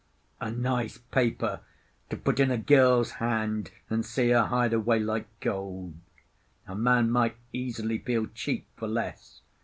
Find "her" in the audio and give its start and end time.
4.31-4.45